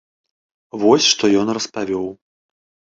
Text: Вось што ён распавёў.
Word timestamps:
Вось 0.85 1.07
што 1.11 1.31
ён 1.45 1.55
распавёў. 1.61 2.07